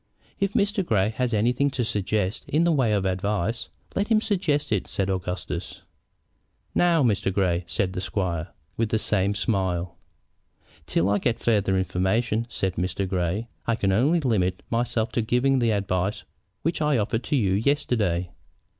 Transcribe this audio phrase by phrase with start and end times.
[0.39, 0.83] "If Mr.
[0.83, 5.11] Grey has anything to suggest in the way of advice, let him suggest it," said
[5.11, 5.83] Augustus.
[6.73, 7.31] "Now, Mr.
[7.31, 9.99] Grey," said the squire, with the same smile.
[10.87, 13.07] "Till I get farther information," said Mr.
[13.07, 16.23] Grey, "I can only limit myself to giving the advice
[16.63, 18.31] which I offered to you yesterday."